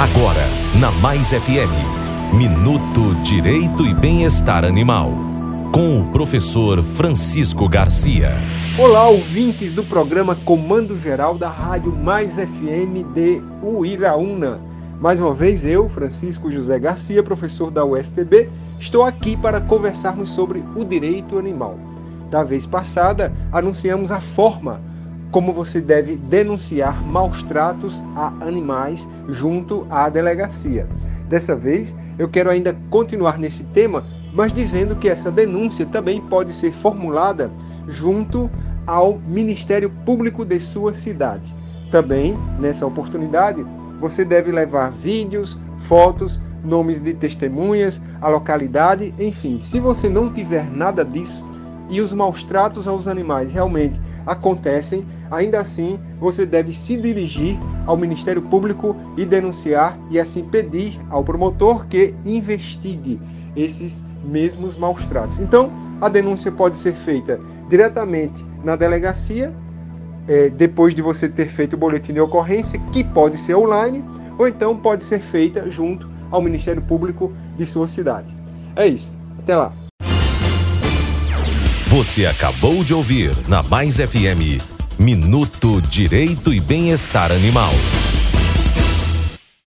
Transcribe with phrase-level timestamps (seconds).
[0.00, 0.40] Agora,
[0.80, 5.10] na Mais FM, Minuto Direito e Bem-Estar Animal.
[5.74, 8.32] Com o professor Francisco Garcia.
[8.78, 14.58] Olá, ouvintes do programa Comando Geral da Rádio Mais FM de Uiraúna.
[15.02, 18.48] Mais uma vez, eu, Francisco José Garcia, professor da UFPB,
[18.80, 21.76] estou aqui para conversarmos sobre o direito animal.
[22.30, 24.80] Da vez passada, anunciamos a forma
[25.30, 30.86] como você deve denunciar maus tratos a animais junto à delegacia.
[31.28, 36.52] Dessa vez, eu quero ainda continuar nesse tema, mas dizendo que essa denúncia também pode
[36.52, 37.50] ser formulada
[37.88, 38.50] junto
[38.86, 41.44] ao Ministério Público de sua cidade.
[41.90, 43.64] Também, nessa oportunidade,
[44.00, 49.58] você deve levar vídeos, fotos, nomes de testemunhas, a localidade, enfim.
[49.60, 51.44] Se você não tiver nada disso
[51.88, 57.96] e os maus tratos aos animais realmente acontecem, ainda assim você deve se dirigir ao
[57.96, 63.20] Ministério Público e denunciar e assim pedir ao promotor que investigue
[63.56, 65.38] esses mesmos maus tratos.
[65.38, 67.38] Então, a denúncia pode ser feita
[67.68, 69.52] diretamente na delegacia,
[70.28, 74.04] é, depois de você ter feito o boletim de ocorrência, que pode ser online,
[74.38, 78.34] ou então pode ser feita junto ao Ministério Público de sua cidade.
[78.76, 79.18] É isso.
[79.38, 79.72] Até lá.
[81.88, 84.69] Você acabou de ouvir na Mais FM
[85.00, 87.72] Minuto Direito e Bem-Estar Animal.